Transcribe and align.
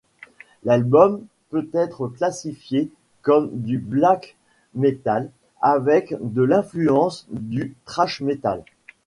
L'album 0.63 1.23
peut 1.51 1.69
être 1.75 2.07
classifié 2.07 2.89
comme 3.21 3.51
du 3.53 3.77
black 3.77 4.35
metal 4.73 5.29
avec 5.61 6.15
de 6.21 6.41
l'influence 6.41 7.27
du 7.29 7.75
thrash 7.85 8.19
metal. 8.21 8.63